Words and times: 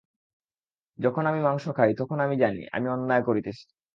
যখন 0.99 1.23
আমি 1.25 1.39
মাংস 1.41 1.65
খাই, 1.77 1.91
তখন 1.97 2.17
আমি 2.19 2.35
জানি, 2.37 2.61
আমি 2.71 2.87
অন্যায় 2.89 3.23
করিতেছি। 3.27 3.65